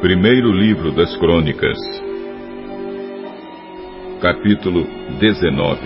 Primeiro 0.00 0.52
Livro 0.52 0.92
das 0.92 1.16
Crônicas, 1.16 1.78
capítulo 4.20 4.84
19 5.18 5.80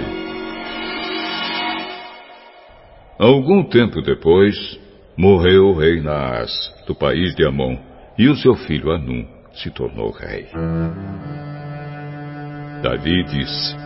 Algum 3.18 3.62
tempo 3.64 4.02
depois, 4.02 4.56
morreu 5.16 5.68
o 5.68 5.78
rei 5.78 6.00
Naas, 6.00 6.50
do 6.86 6.94
país 6.94 7.34
de 7.34 7.46
Amon, 7.46 7.78
e 8.18 8.28
o 8.28 8.36
seu 8.36 8.54
filho 8.54 8.90
Anum 8.90 9.26
se 9.54 9.70
tornou 9.70 10.10
rei. 10.10 10.46
Davi 12.82 13.24
disse: 13.24 13.76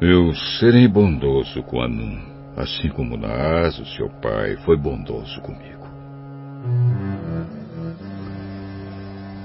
Eu 0.00 0.34
serei 0.58 0.88
bondoso 0.88 1.62
com 1.62 1.80
Anum, 1.80 2.18
assim 2.56 2.88
como 2.88 3.16
Naas, 3.16 3.78
o 3.78 3.86
seu 3.86 4.08
pai, 4.20 4.56
foi 4.64 4.76
bondoso 4.76 5.40
comigo. 5.40 5.86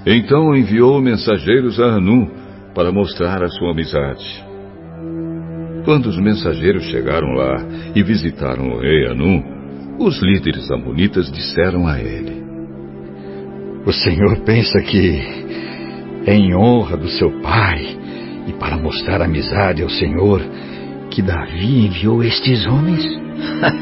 Então 0.04 0.54
enviou 0.56 1.00
mensageiros 1.00 1.78
a 1.78 1.94
Anum 1.94 2.28
para 2.74 2.90
mostrar 2.90 3.42
a 3.42 3.48
sua 3.48 3.70
amizade. 3.70 4.44
Quando 5.84 6.06
os 6.06 6.18
mensageiros 6.18 6.84
chegaram 6.84 7.32
lá 7.32 7.56
e 7.94 8.02
visitaram 8.02 8.68
o 8.68 8.80
rei 8.80 9.06
Anum, 9.06 9.42
os 9.98 10.20
líderes 10.20 10.70
amonitas 10.70 11.30
disseram 11.30 11.86
a 11.86 12.00
ele: 12.00 12.42
O 13.86 13.92
senhor 13.92 14.40
pensa 14.44 14.80
que, 14.80 15.20
em 16.26 16.54
honra 16.54 16.96
do 16.96 17.08
seu 17.08 17.30
pai 17.40 17.98
e 18.46 18.52
para 18.52 18.76
mostrar 18.76 19.20
amizade 19.22 19.82
ao 19.82 19.90
senhor, 19.90 20.40
que 21.10 21.22
Davi 21.22 21.86
enviou 21.86 22.22
estes 22.22 22.66
homens? 22.66 23.04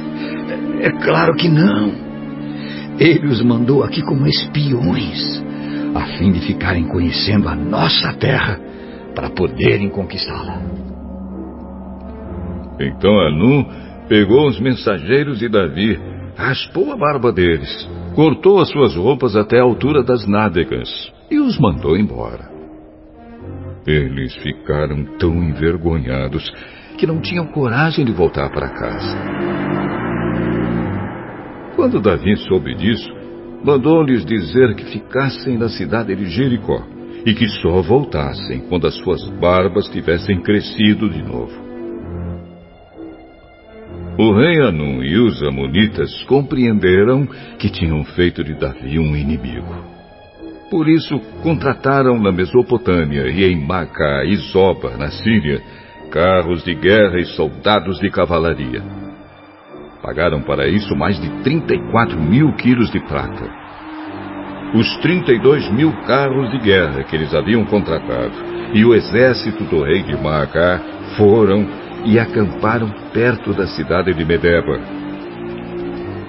é 0.81 0.91
claro 1.03 1.35
que 1.35 1.49
não. 1.49 1.93
Ele 2.99 3.27
os 3.29 3.43
mandou 3.43 3.83
aqui 3.83 4.03
como 4.03 4.27
espiões 4.27 5.43
a 5.95 6.19
fim 6.19 6.31
de 6.33 6.41
ficarem 6.41 6.87
conhecendo 6.87 7.49
a 7.49 7.55
nossa 7.55 8.13
terra 8.15 8.61
para 9.15 9.31
poderem 9.31 9.89
conquistá-la. 9.89 10.61
Então 12.79 13.19
Anu 13.21 13.67
pegou 14.09 14.49
os 14.49 14.59
mensageiros 14.61 15.39
de 15.39 15.49
Davi, 15.49 15.99
raspou 16.37 16.93
a 16.93 16.97
barba 16.97 17.33
deles, 17.33 17.89
cortou 18.15 18.61
as 18.61 18.71
suas 18.71 18.95
roupas 18.95 19.37
até 19.37 19.59
a 19.59 19.63
altura 19.63 20.03
das 20.03 20.27
nádegas 20.27 20.89
e 21.31 21.39
os 21.39 21.59
mandou 21.59 21.97
embora. 21.97 22.51
Eles 23.87 24.35
ficaram 24.37 25.05
tão 25.19 25.43
envergonhados 25.43 26.51
que 26.99 27.07
não 27.07 27.21
tinham 27.21 27.47
coragem 27.47 28.05
de 28.05 28.13
voltar 28.13 28.51
para 28.51 28.69
casa. 28.69 29.17
Quando 31.77 32.01
Davi 32.01 32.37
soube 32.37 32.75
disso, 32.75 33.11
mandou-lhes 33.65 34.25
dizer 34.25 34.75
que 34.75 34.85
ficassem 34.85 35.57
na 35.57 35.69
cidade 35.69 36.15
de 36.15 36.27
Jericó 36.27 36.83
e 37.25 37.35
que 37.35 37.49
só 37.49 37.81
voltassem 37.81 38.61
quando 38.69 38.87
as 38.87 38.95
suas 38.97 39.27
barbas 39.41 39.89
tivessem 39.89 40.41
crescido 40.43 41.09
de 41.09 41.23
novo. 41.23 41.71
O 44.19 44.35
rei 44.35 44.61
Anum 44.61 45.03
e 45.03 45.17
os 45.19 45.43
amonitas 45.43 46.23
compreenderam 46.25 47.27
que 47.59 47.71
tinham 47.71 48.05
feito 48.05 48.45
de 48.45 48.55
Davi 48.55 48.99
um 48.99 49.17
inimigo. 49.17 50.00
Por 50.71 50.89
isso, 50.89 51.19
contrataram 51.43 52.17
na 52.21 52.31
Mesopotâmia 52.31 53.27
e 53.29 53.45
em 53.45 53.67
Macá 53.67 54.25
e 54.25 54.37
Zoba, 54.37 54.97
na 54.97 55.11
Síria, 55.11 55.61
carros 56.13 56.63
de 56.63 56.75
guerra 56.75 57.19
e 57.19 57.25
soldados 57.25 57.99
de 57.99 58.09
cavalaria. 58.09 58.81
Pagaram 60.01 60.43
para 60.43 60.69
isso 60.69 60.95
mais 60.95 61.21
de 61.21 61.29
34 61.43 62.21
mil 62.21 62.53
quilos 62.55 62.89
de 62.93 63.01
prata. 63.01 63.51
Os 64.73 64.97
32 64.99 65.69
mil 65.73 65.93
carros 66.07 66.49
de 66.53 66.59
guerra 66.61 67.03
que 67.03 67.17
eles 67.17 67.35
haviam 67.35 67.65
contratado 67.65 68.33
e 68.73 68.85
o 68.85 68.95
exército 68.95 69.65
do 69.65 69.83
rei 69.83 70.05
de 70.05 70.17
Maacá 70.17 70.81
foram 71.17 71.67
e 72.05 72.17
acamparam 72.19 72.89
perto 73.13 73.53
da 73.53 73.67
cidade 73.67 74.15
de 74.15 74.25
Medeba. 74.25 75.00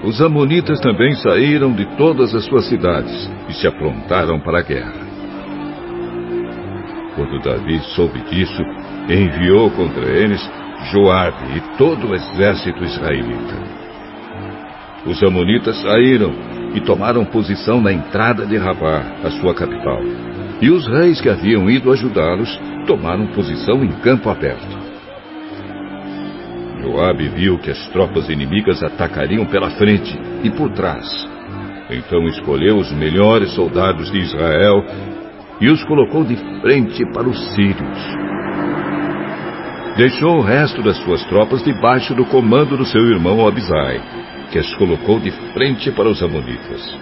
Os 0.04 0.20
amonitas 0.20 0.80
também 0.80 1.12
saíram 1.14 1.72
de 1.72 1.86
todas 1.96 2.34
as 2.34 2.44
suas 2.46 2.66
cidades 2.66 3.30
e 3.48 3.52
se 3.54 3.68
aprontaram 3.68 4.40
para 4.40 4.58
a 4.58 4.62
guerra. 4.62 5.12
Quando 7.14 7.40
Davi 7.40 7.78
soube 7.94 8.20
disso, 8.22 8.62
enviou 9.08 9.70
contra 9.70 10.04
eles 10.10 10.40
Joabe 10.90 11.56
e 11.56 11.78
todo 11.78 12.08
o 12.08 12.14
exército 12.14 12.82
israelita. 12.82 13.54
Os 15.06 15.22
amonitas 15.22 15.80
saíram 15.80 16.32
e 16.74 16.80
tomaram 16.80 17.24
posição 17.24 17.80
na 17.80 17.92
entrada 17.92 18.44
de 18.44 18.56
Rabá, 18.56 19.02
a 19.22 19.30
sua 19.30 19.54
capital. 19.54 20.00
E 20.60 20.70
os 20.70 20.86
reis 20.86 21.20
que 21.20 21.28
haviam 21.28 21.70
ido 21.70 21.92
ajudá-los 21.92 22.58
tomaram 22.86 23.26
posição 23.28 23.84
em 23.84 23.92
campo 24.00 24.28
aberto. 24.28 24.81
Joabe 26.82 27.28
viu 27.28 27.58
que 27.58 27.70
as 27.70 27.88
tropas 27.88 28.28
inimigas 28.28 28.82
atacariam 28.82 29.46
pela 29.46 29.70
frente 29.70 30.18
e 30.42 30.50
por 30.50 30.70
trás. 30.72 31.06
Então 31.90 32.26
escolheu 32.26 32.76
os 32.76 32.92
melhores 32.92 33.52
soldados 33.54 34.10
de 34.10 34.18
Israel 34.18 34.84
e 35.60 35.68
os 35.68 35.84
colocou 35.84 36.24
de 36.24 36.36
frente 36.60 37.04
para 37.12 37.28
os 37.28 37.54
sírios 37.54 38.22
deixou 39.96 40.38
o 40.38 40.42
resto 40.42 40.82
das 40.82 40.96
suas 40.98 41.24
tropas 41.26 41.62
debaixo 41.62 42.14
do 42.14 42.24
comando 42.26 42.76
do 42.76 42.84
seu 42.84 43.00
irmão 43.02 43.46
Abisai, 43.46 44.00
que 44.50 44.58
as 44.58 44.74
colocou 44.74 45.20
de 45.20 45.30
frente 45.52 45.90
para 45.92 46.08
os 46.08 46.22
amonitas. 46.22 46.98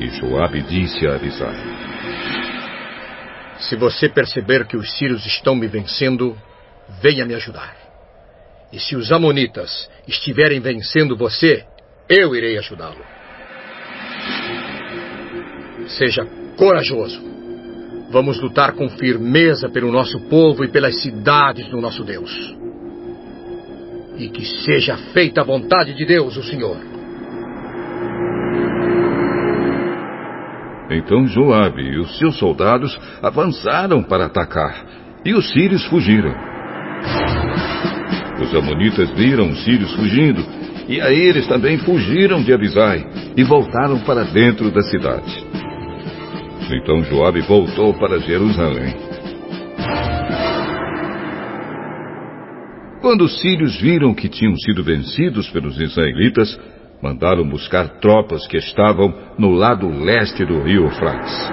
E 0.00 0.08
Joabe 0.10 0.62
disse 0.62 1.06
a 1.06 1.14
Abisai: 1.14 1.56
Se 3.58 3.76
você 3.76 4.08
perceber 4.08 4.66
que 4.66 4.76
os 4.76 4.96
sírios 4.96 5.24
estão 5.26 5.54
me 5.54 5.66
vencendo, 5.66 6.36
venha 7.02 7.24
me 7.24 7.34
ajudar. 7.34 7.76
E 8.72 8.78
se 8.78 8.96
os 8.96 9.10
amonitas 9.10 9.88
estiverem 10.06 10.60
vencendo 10.60 11.16
você, 11.16 11.64
eu 12.08 12.34
irei 12.34 12.58
ajudá-lo. 12.58 13.04
Seja 15.88 16.26
corajoso 16.56 17.28
Vamos 18.10 18.40
lutar 18.40 18.72
com 18.72 18.88
firmeza 18.88 19.68
pelo 19.68 19.92
nosso 19.92 20.18
povo 20.28 20.64
e 20.64 20.68
pelas 20.68 21.02
cidades 21.02 21.68
do 21.68 21.78
nosso 21.78 22.02
Deus. 22.02 22.56
E 24.16 24.30
que 24.30 24.44
seja 24.64 24.96
feita 25.12 25.42
a 25.42 25.44
vontade 25.44 25.94
de 25.94 26.06
Deus, 26.06 26.36
o 26.36 26.42
Senhor. 26.42 26.78
Então 30.90 31.26
Joabe 31.26 31.82
e 31.82 31.98
os 31.98 32.16
seus 32.18 32.38
soldados 32.38 32.98
avançaram 33.22 34.02
para 34.02 34.24
atacar, 34.24 34.86
e 35.22 35.34
os 35.34 35.52
sírios 35.52 35.84
fugiram. 35.84 36.34
Os 38.40 38.54
amonitas 38.54 39.10
viram 39.10 39.50
os 39.50 39.64
sírios 39.64 39.92
fugindo, 39.94 40.44
e 40.88 41.00
aí 41.00 41.20
eles 41.20 41.46
também 41.46 41.78
fugiram 41.78 42.42
de 42.42 42.52
Abisai 42.52 43.04
e 43.36 43.42
voltaram 43.44 43.98
para 44.00 44.24
dentro 44.24 44.70
da 44.70 44.80
cidade. 44.82 45.44
Então 46.70 47.02
Joabe 47.04 47.40
voltou 47.40 47.94
para 47.94 48.18
Jerusalém. 48.20 48.94
Quando 53.00 53.22
os 53.22 53.40
sírios 53.40 53.80
viram 53.80 54.12
que 54.14 54.28
tinham 54.28 54.56
sido 54.56 54.82
vencidos 54.82 55.48
pelos 55.50 55.80
israelitas, 55.80 56.58
mandaram 57.02 57.48
buscar 57.48 57.88
tropas 58.00 58.46
que 58.46 58.56
estavam 58.56 59.14
no 59.38 59.50
lado 59.50 59.88
leste 59.88 60.44
do 60.44 60.60
rio 60.62 60.84
Eufrates. 60.84 61.50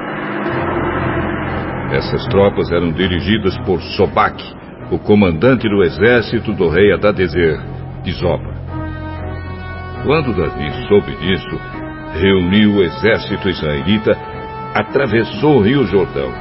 Essas 1.93 2.25
tropas 2.27 2.71
eram 2.71 2.91
dirigidas 2.91 3.57
por 3.59 3.81
Sobaque, 3.95 4.43
o 4.91 4.99
comandante 4.99 5.67
do 5.67 5.83
exército 5.83 6.53
do 6.53 6.69
rei 6.69 6.93
Adadezer, 6.93 7.59
de 8.03 8.11
Zoba. 8.13 8.53
Quando 10.03 10.33
Davi 10.33 10.87
soube 10.87 11.15
disso, 11.15 11.59
reuniu 12.13 12.75
o 12.75 12.83
exército 12.83 13.49
israelita 13.49 14.15
atravessou 14.75 15.57
o 15.57 15.61
rio 15.61 15.85
Jordão 15.87 16.31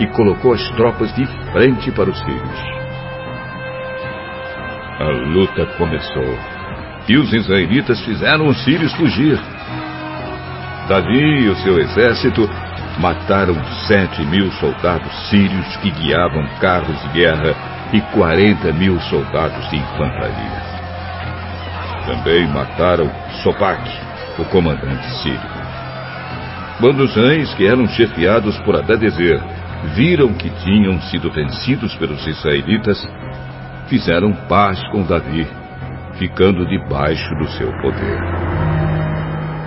e 0.00 0.06
colocou 0.08 0.54
as 0.54 0.70
tropas 0.70 1.14
de 1.14 1.24
frente 1.52 1.92
para 1.92 2.10
os 2.10 2.18
sírios. 2.18 2.74
A 4.98 5.08
luta 5.28 5.66
começou 5.78 6.38
e 7.08 7.16
os 7.16 7.32
israelitas 7.32 8.00
fizeram 8.04 8.46
os 8.46 8.64
sírios 8.64 8.92
fugir. 8.94 9.38
Davi 10.88 11.44
e 11.44 11.48
o 11.48 11.56
seu 11.56 11.78
exército 11.78 12.48
mataram 12.98 13.54
sete 13.86 14.22
mil 14.24 14.50
soldados 14.52 15.28
sírios 15.28 15.76
que 15.76 15.90
guiavam 15.90 16.46
carros 16.60 17.00
de 17.02 17.08
guerra 17.20 17.73
e 17.92 18.00
quarenta 18.12 18.72
mil 18.72 18.98
soldados 19.02 19.68
de 19.70 19.76
infantaria. 19.76 20.74
Também 22.06 22.46
mataram 22.48 23.10
Sopaque, 23.42 23.90
o 24.38 24.44
comandante 24.46 25.06
sírio. 25.22 25.54
Quando 26.80 27.04
os 27.04 27.14
reis, 27.14 27.54
que 27.54 27.66
eram 27.66 27.86
chefiados 27.88 28.58
por 28.60 28.76
Adadezer, 28.76 29.40
viram 29.94 30.32
que 30.34 30.50
tinham 30.62 31.00
sido 31.02 31.30
vencidos 31.30 31.94
pelos 31.96 32.26
israelitas, 32.26 32.98
fizeram 33.88 34.32
paz 34.48 34.80
com 34.90 35.02
Davi, 35.02 35.46
ficando 36.18 36.66
debaixo 36.66 37.34
do 37.36 37.48
seu 37.52 37.70
poder. 37.80 38.18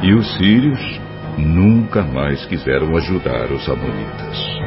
E 0.03 0.13
os 0.13 0.37
sírios 0.37 0.99
nunca 1.37 2.03
mais 2.03 2.45
quiseram 2.45 2.95
ajudar 2.97 3.51
os 3.51 3.67
amonitas. 3.69 4.57